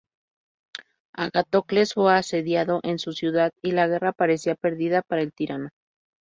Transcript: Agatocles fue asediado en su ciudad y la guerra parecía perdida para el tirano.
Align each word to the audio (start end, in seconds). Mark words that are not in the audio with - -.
Agatocles 1.13 1.93
fue 1.93 2.11
asediado 2.15 2.79
en 2.81 2.97
su 2.97 3.11
ciudad 3.11 3.51
y 3.61 3.69
la 3.73 3.85
guerra 3.85 4.13
parecía 4.13 4.55
perdida 4.55 5.03
para 5.03 5.21
el 5.21 5.31
tirano. 5.31 5.69